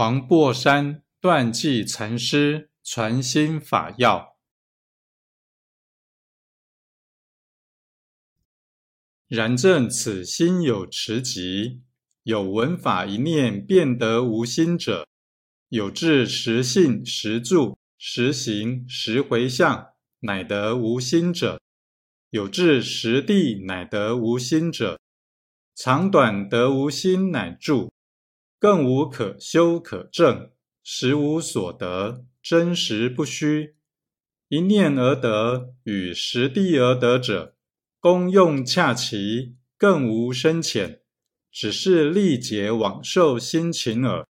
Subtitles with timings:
[0.00, 4.38] 黄檗山断际禅师传心法要：
[9.28, 11.82] 然正此心有持疾，
[12.22, 15.06] 有闻法一念便得无心者，
[15.68, 21.60] 有志实信实住实行实回向，乃得无心者，
[22.30, 24.98] 有志实地乃得无心者，
[25.74, 27.92] 长短得无心乃住。
[28.60, 30.50] 更无可修可证，
[30.84, 33.74] 实无所得，真实不虚。
[34.48, 37.56] 一念而得，与实地而得者，
[38.00, 41.00] 功用恰齐，更无深浅，
[41.50, 44.26] 只是力竭往受心勤耳。